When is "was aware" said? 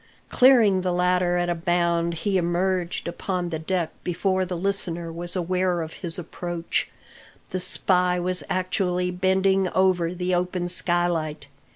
5.13-5.81